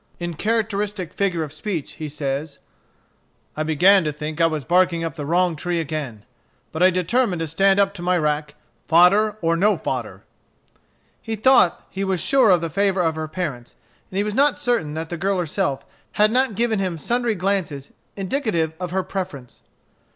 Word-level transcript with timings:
In 0.17 0.33
characteristic 0.33 1.13
figure 1.13 1.43
of 1.43 1.53
speech 1.53 1.91
he 1.97 2.09
says, 2.09 2.57
"I 3.55 3.61
began 3.61 4.03
to 4.03 4.11
think 4.11 4.41
I 4.41 4.47
was 4.47 4.63
barking 4.63 5.03
up 5.03 5.15
the 5.15 5.27
wrong 5.27 5.55
tree 5.55 5.79
again. 5.79 6.25
But 6.71 6.81
I 6.81 6.89
determined 6.89 7.39
to 7.41 7.45
stand 7.45 7.79
up 7.79 7.93
to 7.93 8.01
my 8.01 8.17
rack, 8.17 8.55
fodder 8.87 9.37
or 9.43 9.55
no 9.55 9.77
fodder." 9.77 10.23
He 11.21 11.35
thought 11.35 11.85
he 11.91 12.03
was 12.03 12.19
sure 12.19 12.49
of 12.49 12.61
the 12.61 12.69
favor 12.71 13.01
of 13.01 13.13
her 13.13 13.27
parents, 13.27 13.75
and 14.09 14.17
he 14.17 14.23
was 14.23 14.33
not 14.33 14.57
certain 14.57 14.95
that 14.95 15.09
the 15.09 15.17
girl 15.17 15.37
herself 15.37 15.85
had 16.13 16.31
not 16.31 16.55
given 16.55 16.79
him 16.79 16.97
sundry 16.97 17.35
glances 17.35 17.93
indicative 18.15 18.73
of 18.79 18.89
her 18.89 19.03
preference. 19.03 19.61